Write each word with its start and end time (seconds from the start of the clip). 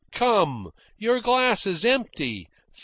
"Come. 0.13 0.71
Your 0.97 1.19
glass 1.21 1.67
is 1.67 1.85
empty. 1.85 2.47